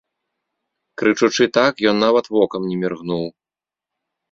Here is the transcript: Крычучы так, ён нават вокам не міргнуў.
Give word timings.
Крычучы 1.01 1.45
так, 1.59 1.85
ён 1.93 2.01
нават 2.05 2.25
вокам 2.39 2.61
не 2.73 2.83
міргнуў. 2.87 3.25